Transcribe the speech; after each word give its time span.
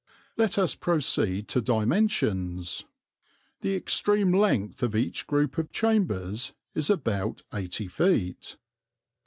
Let 0.35 0.57
us 0.57 0.73
proceed 0.73 1.47
to 1.49 1.61
dimensions. 1.61 2.85
The 3.59 3.75
extreme 3.75 4.33
length 4.33 4.81
of 4.81 4.95
each 4.95 5.27
group 5.27 5.59
of 5.59 5.71
chambers 5.71 6.53
is 6.73 6.89
about 6.89 7.43
80 7.53 7.87
ft. 7.87 8.55